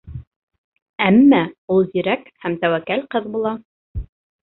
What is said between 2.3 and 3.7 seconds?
һәм тәүәккәл ҡыҙ була.